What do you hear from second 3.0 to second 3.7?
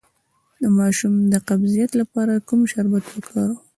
وکاروم؟